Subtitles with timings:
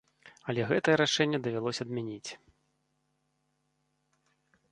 [0.53, 2.29] Але гэтае рашэнне давялося адмяніць.